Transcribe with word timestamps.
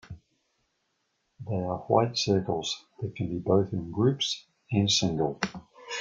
They 1.47 1.55
are 1.57 1.77
white 1.77 2.17
circles 2.17 2.85
that 3.01 3.15
can 3.15 3.27
be 3.29 3.37
both 3.37 3.71
in 3.71 3.91
groups 3.91 4.45
and 4.71 4.89
single. 4.89 5.39